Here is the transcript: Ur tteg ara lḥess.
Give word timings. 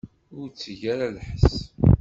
Ur 0.39 0.47
tteg 0.49 0.81
ara 0.93 1.15
lḥess. 1.15 1.55